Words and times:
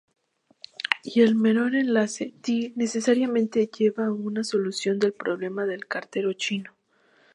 Y 1.03 1.21
el 1.21 1.35
menor 1.35 1.75
enlace-"T" 1.75 2.73
necesariamente 2.75 3.67
lleva 3.67 4.07
a 4.07 4.11
una 4.11 4.43
solución 4.43 4.97
del 4.97 5.13
problema 5.13 5.67
del 5.67 5.85
cartero 5.85 6.33
chino. 6.33 6.73